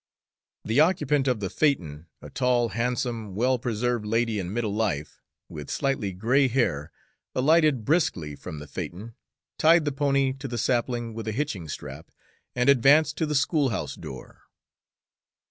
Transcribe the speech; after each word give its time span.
The 0.65 0.79
occupant 0.79 1.27
of 1.27 1.41
the 1.41 1.49
phaeton, 1.51 2.07
a 2.23 2.31
tall, 2.31 2.69
handsome, 2.69 3.35
well 3.35 3.59
preserved 3.59 4.03
lady 4.03 4.39
in 4.39 4.51
middle 4.51 4.73
life, 4.73 5.21
with 5.47 5.69
slightly 5.69 6.11
gray 6.11 6.47
hair, 6.47 6.91
alighted 7.35 7.85
briskly 7.85 8.35
from 8.35 8.57
the 8.57 8.65
phaeton, 8.65 9.13
tied 9.59 9.85
the 9.85 9.91
pony 9.91 10.33
to 10.39 10.47
the 10.47 10.57
sapling 10.57 11.13
with 11.13 11.27
a 11.27 11.31
hitching 11.31 11.69
strap, 11.69 12.09
and 12.55 12.67
advanced 12.67 13.15
to 13.19 13.27
the 13.27 13.35
schoolhouse 13.35 13.93
door. 13.93 14.41